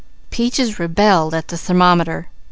Peaches 0.31 0.79
rebelled 0.79 1.35
at 1.35 1.49
the 1.49 1.57
thermometer. 1.59 2.27